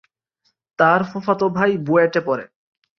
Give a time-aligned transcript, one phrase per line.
[0.79, 2.45] তার ফুফাতো ভাই বুয়েটে পড়ে।